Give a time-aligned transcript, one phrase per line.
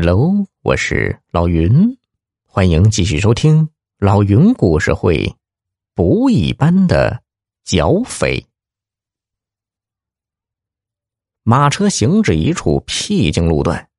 [0.00, 1.98] Hello，我是老云，
[2.46, 5.34] 欢迎继续收听老云故事会。
[5.92, 7.20] 不一般的
[7.64, 8.46] 剿匪。
[11.42, 13.90] 马车行至一处僻静路段，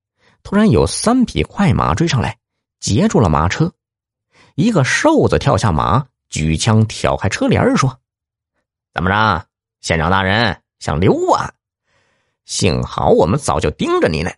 [0.42, 2.40] 突然有三匹快马追上来，
[2.80, 3.74] 截住了马车。
[4.56, 8.00] 一个瘦子跳下马，举枪挑开车帘说
[8.96, 9.48] ：“怎么着，
[9.82, 11.54] 县长大人想溜啊？
[12.46, 14.32] 幸好我们早就盯着你呢。”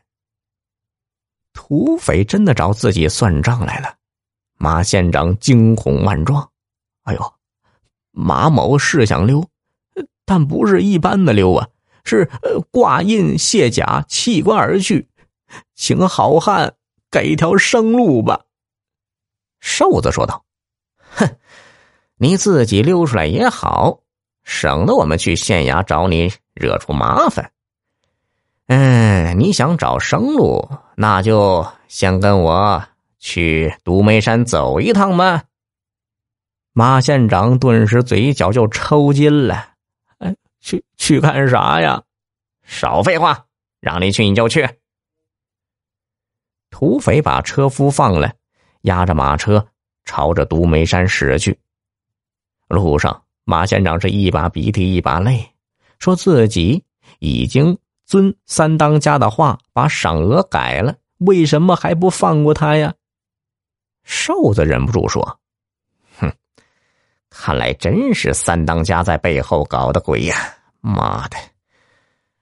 [1.71, 3.95] 土匪真的找自己算账来了，
[4.57, 6.45] 马县长惊恐万状。
[7.03, 7.34] 哎呦，
[8.12, 9.48] 马某是想溜，
[10.26, 11.65] 但不是一般的溜啊，
[12.03, 12.29] 是
[12.71, 15.07] 挂印卸甲弃官而去，
[15.73, 16.73] 请好汉
[17.09, 18.41] 给条生路吧。
[19.62, 20.43] 瘦子说道
[21.15, 21.38] ：“哼，
[22.17, 24.01] 你自己溜出来也好，
[24.43, 27.49] 省得我们去县衙找你惹出麻烦。”
[28.67, 32.84] 嗯，你想找生路，那就先跟我
[33.18, 35.43] 去独梅山走一趟吧。
[36.74, 39.74] 马县长顿时嘴角就抽筋了。
[40.20, 42.04] 哎，去去干啥呀？
[42.63, 43.46] 少废话，
[43.80, 44.70] 让你去你就去。
[46.70, 48.34] 土匪把车夫放了，
[48.82, 49.68] 压着马车
[50.05, 51.60] 朝着独梅山驶去。
[52.68, 55.52] 路上，马县长是一把鼻涕一把泪，
[55.99, 56.84] 说自己
[57.20, 57.77] 已经。
[58.12, 62.93] 遵三当家的话，把赏额改了，为什么还不放过他呀？
[64.03, 65.40] 瘦子忍不住说
[66.19, 66.29] ：“哼，
[67.29, 70.35] 看来真是三当家在背后搞的鬼呀！
[70.81, 71.38] 妈的，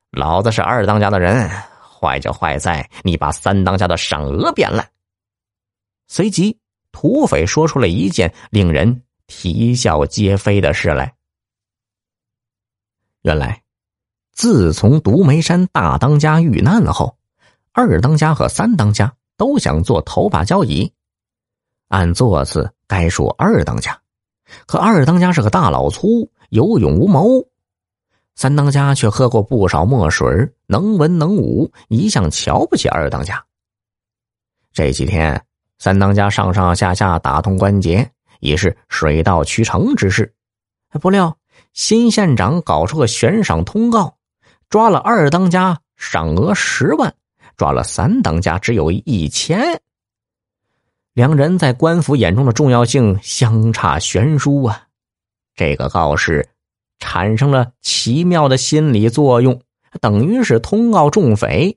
[0.09, 4.83] 老子是二当家的人，坏就坏在你把三当家的赏额变了。”
[6.09, 6.59] 随即，
[6.91, 11.13] 土匪说出了一件令人啼笑皆非的事来。
[13.21, 13.61] 原来。
[14.39, 17.17] 自从独梅山大当家遇难后，
[17.73, 20.93] 二当家和三当家都想做头把交椅，
[21.89, 23.99] 按座次该属二当家，
[24.65, 27.49] 可二当家是个大老粗，有勇无谋；
[28.33, 30.25] 三当家却喝过不少墨水，
[30.67, 33.43] 能文能武，一向瞧不起二当家。
[34.71, 35.43] 这几天，
[35.79, 40.33] 三当家上上下下打通关节，已是水到渠成之事。
[41.01, 41.37] 不料
[41.73, 44.15] 新县长搞出个悬赏通告。
[44.69, 47.09] 抓了二当家，赏额十万；
[47.57, 49.81] 抓了三当家，只有一千。
[51.13, 54.83] 两人在官府眼中的重要性相差悬殊啊！
[55.55, 56.47] 这个告示
[56.99, 59.59] 产生了奇妙的心理作用，
[59.99, 61.75] 等于是通告众匪，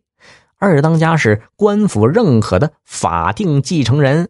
[0.59, 4.29] 二当家是官府认可的法定继承人。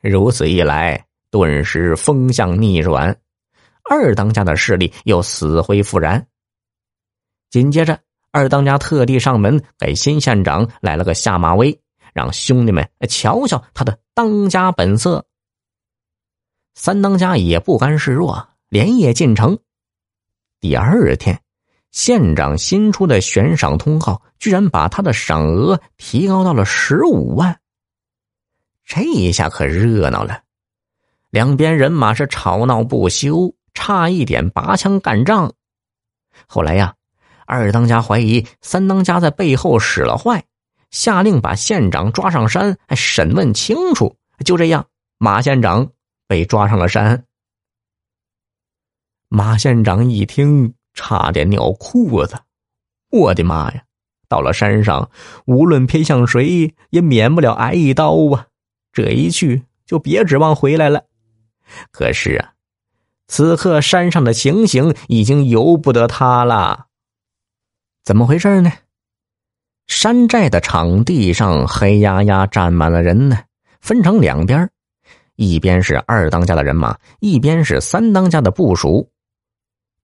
[0.00, 3.18] 如此一来，顿时风向逆转，
[3.90, 6.24] 二当家的势力又死灰复燃。
[7.50, 7.98] 紧接着，
[8.30, 11.80] 二当家特地上门给新县长来了个下马威，
[12.14, 15.26] 让兄弟们瞧瞧他的当家本色。
[16.76, 19.58] 三当家也不甘示弱，连夜进城。
[20.60, 21.42] 第二天，
[21.90, 27.60] 县长新出的悬赏通告居然把他的赏额提高到了十五万。
[28.84, 30.42] 这一下可热闹了，
[31.30, 35.52] 两边人马是吵闹不休，差一点拔枪干仗。
[36.46, 36.94] 后来呀。
[37.50, 40.44] 二当家怀疑三当家在背后使了坏，
[40.92, 44.16] 下令把县长抓上山，还审问清楚。
[44.44, 44.86] 就这样，
[45.18, 45.90] 马县长
[46.28, 47.24] 被抓上了山。
[49.28, 52.38] 马县长一听，差点尿裤子。
[53.10, 53.82] 我的妈呀！
[54.28, 55.10] 到了山上，
[55.44, 58.46] 无论偏向谁，也免不了挨一刀啊！
[58.92, 61.02] 这一去，就别指望回来了。
[61.90, 62.54] 可是啊，
[63.26, 66.86] 此刻山上的情形已经由不得他了。
[68.10, 68.72] 怎么回事呢？
[69.86, 73.38] 山寨的场地上黑压压站满了人呢，
[73.80, 74.68] 分成两边，
[75.36, 79.08] 一边是二当家的人马，一边是三当家的部属。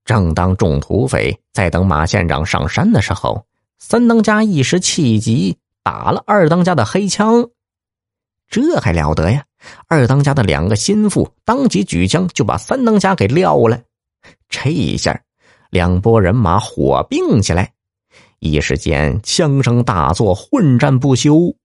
[0.05, 3.45] 正当众土匪在等马县长上山的时候，
[3.77, 7.49] 三当家一时气急，打了二当家的黑枪。
[8.47, 9.43] 这还了得呀！
[9.89, 13.81] 二当家的两个心腹当即举枪就把三当家给撂了。
[14.47, 15.21] 这一下，
[15.71, 17.73] 两拨人马火并起来。
[18.39, 21.55] 一时间，枪声大作，混战不休。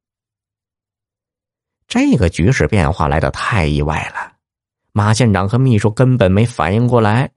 [1.86, 4.32] 这个局势变化来的太意外了，
[4.92, 7.30] 马县长和秘书根本没反应过来，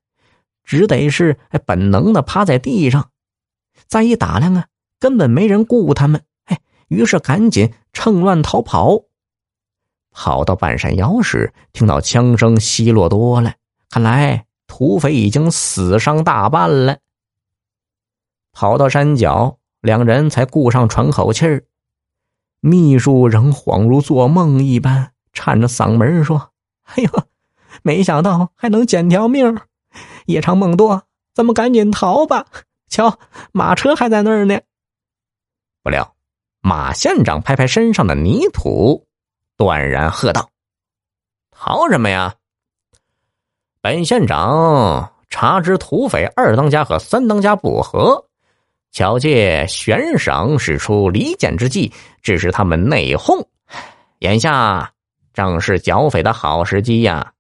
[0.64, 3.10] 只得是本能的趴在地上。
[3.88, 4.68] 再一打量啊，
[5.00, 9.02] 根本没人顾他们，哎，于是赶紧趁乱逃跑。
[10.12, 13.54] 跑到半山腰时，听到枪声稀落多了，
[13.90, 16.98] 看来土匪已经死伤大半了。
[18.56, 21.66] 跑到山脚，两人才顾上喘口气儿。
[22.62, 26.52] 秘书仍恍如做梦一般，颤着嗓门说
[26.96, 27.10] ：“哎呦，
[27.84, 29.60] 没想到还能捡条命，
[30.28, 31.04] 夜长梦多，
[31.34, 32.46] 咱们赶紧逃吧！
[32.88, 33.20] 瞧，
[33.52, 34.58] 马车还在那儿呢。”
[35.84, 36.16] 不料，
[36.62, 39.06] 马县长拍拍身上的泥土，
[39.58, 40.50] 断然喝道
[41.52, 42.36] ：“逃什么呀？
[43.82, 48.28] 本县长查知土匪二当家和三当家不和。”
[48.96, 53.46] 巧借悬赏使出离间之计，致使他们内讧。
[54.20, 54.94] 眼下
[55.34, 57.34] 正是剿匪的好时机呀！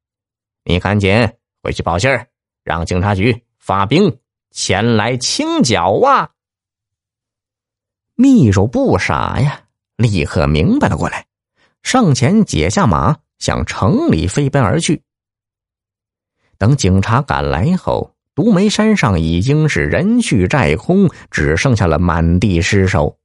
[0.66, 1.32] 你赶紧
[1.64, 2.28] 回去报信儿，
[2.66, 4.20] 让警察局发兵
[4.52, 6.30] 前来清剿啊！
[8.16, 9.62] 秘书不傻呀，
[9.96, 11.26] 立刻明白了过来，
[11.84, 15.02] 上前解下马，向城里飞奔而去。
[16.58, 18.15] 等警察赶来后。
[18.36, 23.18] 独梅山上已经是人去寨空，只剩下了满地尸首。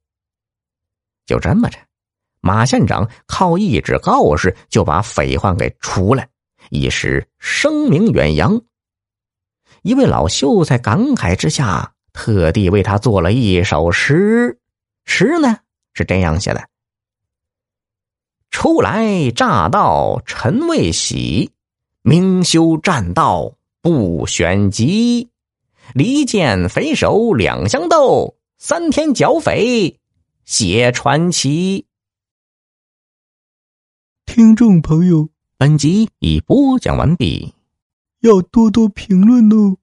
[1.25, 1.77] 就这么着，
[2.39, 6.25] 马县长靠一纸告示就把匪患给除了，
[6.69, 8.61] 一时声名远扬。
[9.83, 14.57] 一位老秀才感慨之下，特地为他做了一首诗。
[15.05, 15.57] 诗呢
[15.93, 16.69] 是这样写的
[18.49, 21.51] ：“初来乍到臣未喜，
[22.01, 25.29] 明修栈道。”不选集，
[25.95, 29.99] 离间匪首两相斗，三天剿匪
[30.45, 31.87] 写传奇。
[34.27, 37.55] 听众朋友，本集已播讲完毕，
[38.19, 39.77] 要多多评论哦。